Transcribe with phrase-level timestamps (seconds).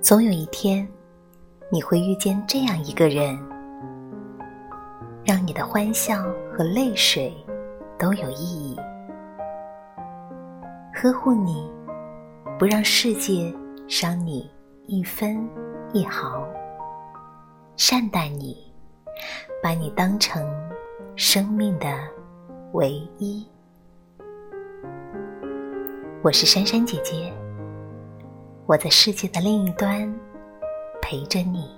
[0.00, 0.88] 总有一天，
[1.70, 3.36] 你会遇见这样一个人，
[5.24, 6.22] 让你的欢笑
[6.52, 7.34] 和泪水
[7.98, 8.76] 都有意义，
[10.94, 11.68] 呵护你，
[12.58, 13.52] 不让世界
[13.88, 14.48] 伤你
[14.86, 15.46] 一分
[15.92, 16.46] 一毫，
[17.76, 18.56] 善待你，
[19.60, 20.48] 把你当成
[21.16, 21.98] 生命的
[22.72, 23.44] 唯一。
[26.28, 27.32] 我是珊珊姐姐。
[28.66, 30.14] 我在世界的另一端
[31.00, 31.70] 陪着你。